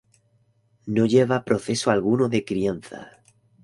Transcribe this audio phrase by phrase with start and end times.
[0.95, 3.01] No lleva proceso alguno de crianza.